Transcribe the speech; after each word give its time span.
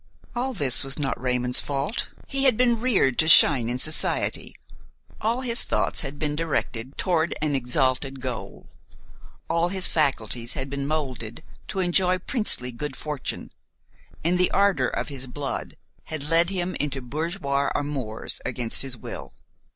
All 0.35 0.55
this 0.55 0.83
was 0.83 0.97
not 0.97 1.21
Raymon's 1.21 1.59
fault; 1.59 2.07
he 2.25 2.45
had 2.45 2.57
been 2.57 2.79
reared 2.81 3.19
to 3.19 3.27
shine 3.27 3.69
in 3.69 3.77
society, 3.77 4.55
all 5.21 5.41
his 5.41 5.63
thoughts 5.63 6.01
had 6.01 6.17
been 6.17 6.35
directed 6.35 6.97
toward 6.97 7.35
an 7.39 7.53
exalted 7.53 8.19
goal, 8.19 8.65
all 9.47 9.67
his 9.69 9.85
faculties 9.85 10.53
had 10.53 10.71
been 10.71 10.87
moulded 10.87 11.43
to 11.67 11.81
enjoy 11.81 12.17
princely 12.17 12.71
good 12.71 12.95
fortune, 12.95 13.51
and 14.23 14.39
the 14.39 14.49
ardor 14.49 14.87
of 14.87 15.09
his 15.09 15.27
blood 15.27 15.77
had 16.05 16.23
led 16.27 16.49
him 16.49 16.73
into 16.79 16.99
bourgeois 16.99 17.69
amours 17.75 18.41
against 18.43 18.81
his 18.81 18.97
will. 18.97 19.33